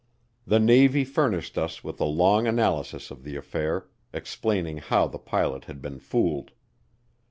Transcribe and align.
The 0.47 0.59
Navy 0.59 1.05
furnished 1.05 1.59
us 1.59 1.83
with 1.83 2.01
a 2.01 2.05
long 2.05 2.47
analysis 2.47 3.11
of 3.11 3.23
the 3.23 3.35
affair, 3.35 3.85
explaining 4.11 4.77
how 4.77 5.05
the 5.05 5.19
pilot 5.19 5.65
had 5.65 5.79
been 5.79 5.99
fooled. 5.99 6.49